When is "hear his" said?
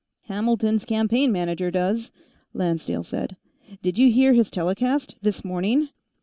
4.11-4.49